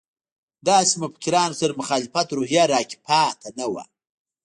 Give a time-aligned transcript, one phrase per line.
[0.69, 3.83] داسې مفکرانو سره د مخالفت روحیه راکې پاتې نه وه.